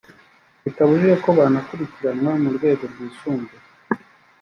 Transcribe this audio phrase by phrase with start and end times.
[0.63, 3.59] bitabujije ko banakurikiranwa mu rwegorwisumbuye